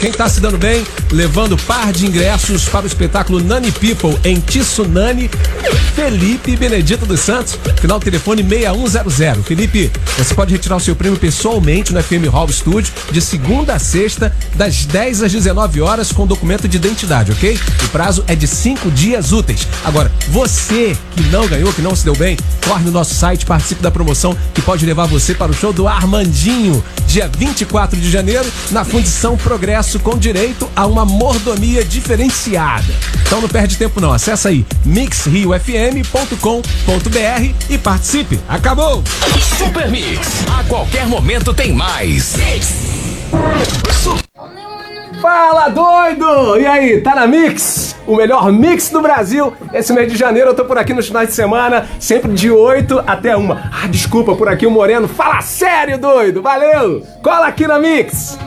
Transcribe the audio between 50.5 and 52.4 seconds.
eu tô por aqui nos finais de semana, sempre